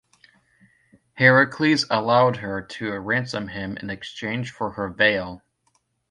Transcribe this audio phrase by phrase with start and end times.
[1.13, 5.43] Heracles allowed her to ransom him in exchange for her veil.